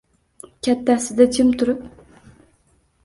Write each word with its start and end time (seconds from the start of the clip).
Kattasida 0.67 1.27
jim 1.35 1.53
turib 1.63 1.85